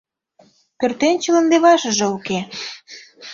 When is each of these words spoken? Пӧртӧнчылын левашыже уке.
Пӧртӧнчылын 0.79 1.45
левашыже 1.51 2.07
уке. 2.17 2.39